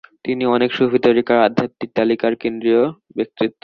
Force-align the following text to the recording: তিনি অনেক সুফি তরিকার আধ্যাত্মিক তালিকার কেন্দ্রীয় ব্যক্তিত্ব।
তিনি 0.25 0.43
অনেক 0.55 0.69
সুফি 0.77 0.99
তরিকার 1.07 1.37
আধ্যাত্মিক 1.47 1.89
তালিকার 1.95 2.33
কেন্দ্রীয় 2.35 2.81
ব্যক্তিত্ব। 3.17 3.57